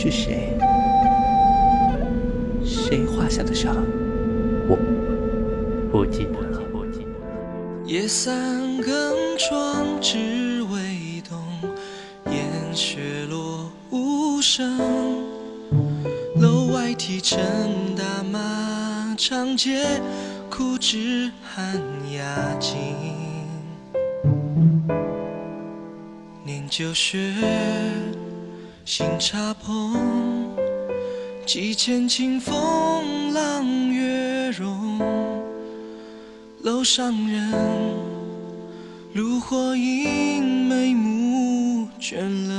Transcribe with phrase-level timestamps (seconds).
[0.00, 0.56] 是谁？
[2.64, 3.74] 谁画下的沙？
[4.68, 4.78] 我
[5.90, 6.62] 不记得了。
[7.84, 11.42] 夜三更窗只微动，
[12.30, 14.78] 烟雪落无声。
[16.36, 19.84] 楼外提灯大马长街，
[20.48, 21.82] 枯枝寒
[22.14, 22.76] 鸦惊。
[26.44, 27.34] 念旧雪，
[28.90, 30.48] 新茶棚，
[31.44, 34.98] 几间清风朗月容。
[36.62, 37.52] 楼上人，
[39.12, 42.58] 炉火映眉目倦冷。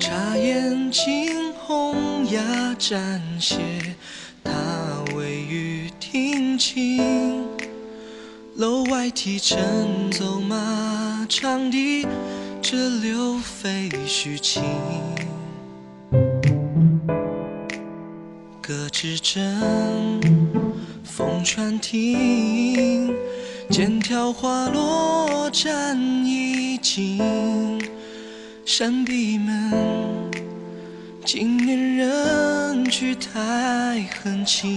[0.00, 3.89] 茶烟轻，红压沾血，
[6.72, 7.44] 听。
[8.54, 12.06] 楼外提灯走马长笛。
[12.62, 14.62] 折柳飞絮轻，
[18.62, 20.20] 隔枝针，
[21.02, 23.12] 风穿庭，
[23.70, 27.80] 剑挑花落沾衣襟。
[28.64, 29.72] 山闭门，
[31.24, 34.76] 今年人去太恨情。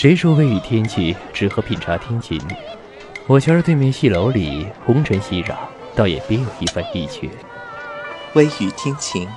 [0.00, 2.40] 谁说微雨天气只合品茶听琴？
[3.26, 5.54] 我瞧着对面戏楼里红尘熙攘，
[5.94, 7.30] 倒也别有一番意趣。
[8.32, 9.28] 微雨听琴，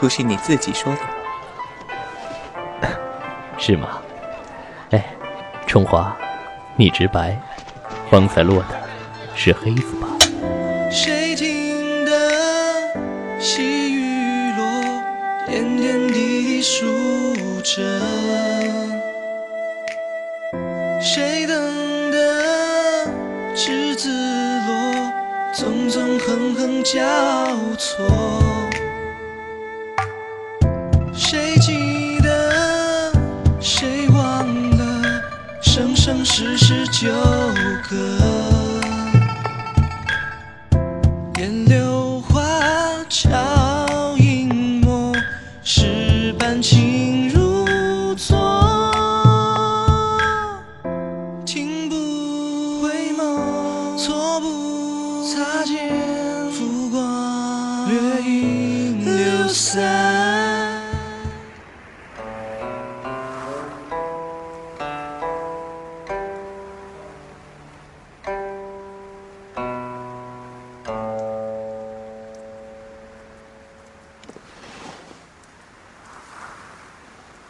[0.00, 1.00] 不是你自己说的
[2.80, 2.88] 吗？
[3.60, 4.00] 是吗？
[4.88, 5.04] 哎，
[5.66, 6.16] 春华，
[6.74, 7.38] 你直白，
[8.10, 8.80] 方才落的
[9.34, 10.08] 是黑子吧？
[10.90, 12.30] 谁听得
[13.38, 14.64] 细雨落，
[15.46, 17.09] 点点滴滴数。
[17.76, 17.82] 着，
[21.00, 23.06] 谁等的
[23.54, 24.08] 栀子
[24.66, 25.12] 落，
[25.54, 26.98] 纵纵横横交
[27.78, 28.04] 错。
[31.14, 33.12] 谁记得，
[33.60, 35.22] 谁忘了，
[35.62, 37.08] 生生世世纠
[37.88, 38.19] 葛。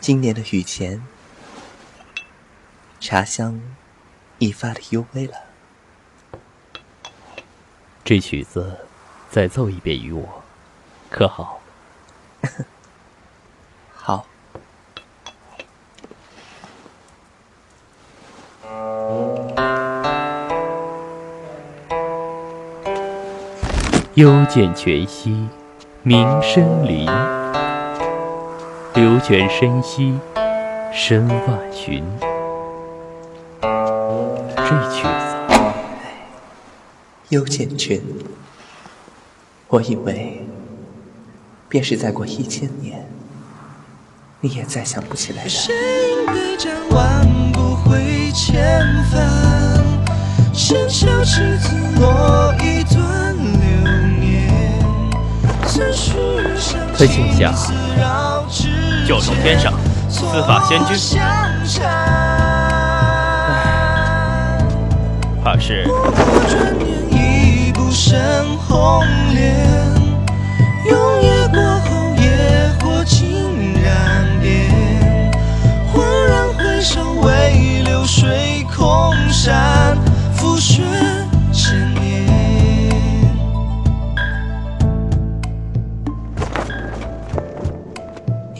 [0.00, 1.02] 今年的雨前，
[2.98, 3.60] 茶香
[4.38, 5.34] 已发的幽微了。
[8.02, 8.78] 这曲子
[9.30, 10.42] 再奏一遍于我，
[11.10, 11.60] 可好？
[13.94, 14.26] 好。
[24.14, 25.46] 幽涧泉兮，
[26.02, 27.06] 鸣深林。
[28.94, 30.18] 流泉深溪，
[30.92, 32.04] 深万寻。
[33.62, 35.36] 这曲子，
[37.28, 38.00] 幽涧泉。
[39.68, 40.44] 我以为，
[41.68, 43.08] 便是再过一千年，
[44.40, 45.50] 你也再想不起来了。
[56.98, 58.29] 在镜下。
[59.10, 59.72] 九重天上，
[60.08, 60.96] 司法仙君，
[65.42, 65.84] 怕是。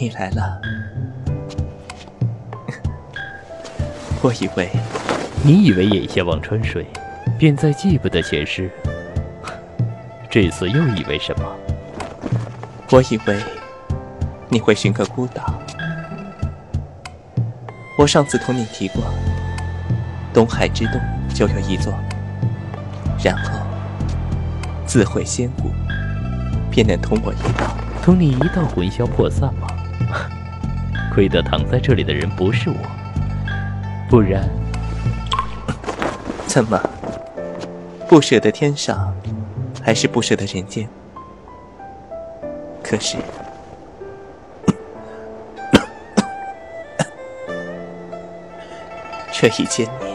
[0.01, 0.59] 你来了，
[4.23, 4.67] 我以为，
[5.43, 6.83] 你以为眼下忘川水，
[7.37, 8.67] 便再记不得前世。
[10.27, 11.45] 这次又以为什么？
[12.89, 13.37] 我以为
[14.49, 15.53] 你会寻个孤岛。
[17.95, 19.03] 我上次同你提过，
[20.33, 20.99] 东海之东
[21.31, 21.93] 就有一座，
[23.23, 23.51] 然后
[24.87, 25.69] 自毁仙骨，
[26.71, 27.77] 便能同我一道。
[28.01, 29.67] 同你一道魂消魄散吗？
[31.13, 32.75] 亏得躺在这里的人不是我，
[34.09, 34.47] 不然
[36.47, 36.79] 怎么
[38.07, 39.13] 不舍得天上，
[39.83, 40.87] 还是不舍得人间？
[42.81, 43.17] 可是
[49.31, 50.11] 这一千年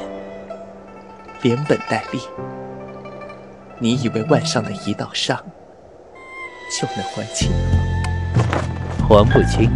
[1.43, 2.21] 连本带利，
[3.79, 5.37] 你以为腕上的一道伤
[6.81, 7.51] 就能还清？
[9.09, 9.71] 还不清，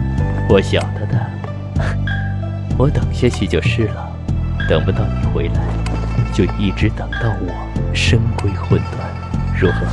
[0.53, 1.15] 我晓得的。
[2.77, 4.11] 我等下去就是了，
[4.69, 5.63] 等不到你回来，
[6.35, 9.09] 就一直等到我身归魂断，
[9.57, 9.87] 如何？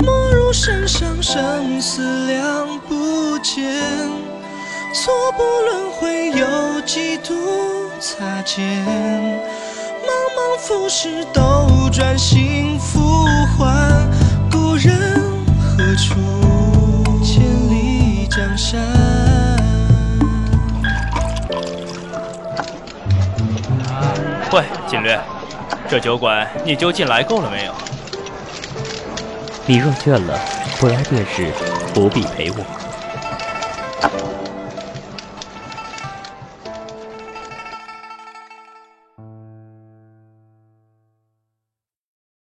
[0.00, 3.62] 莫如身上生死两不见，
[4.92, 7.34] 错不轮回有几度
[8.00, 8.84] 擦肩，
[10.02, 13.24] 茫茫浮世斗转星复
[13.56, 14.08] 还，
[14.50, 15.21] 故人
[16.08, 16.14] 处？
[17.22, 18.80] 千里江山。
[24.52, 25.18] 喂，锦略，
[25.88, 27.72] 这酒馆你究竟来够了没有？
[29.64, 30.38] 你若倦了，
[30.78, 31.50] 不来便是
[31.94, 32.56] 不必陪我。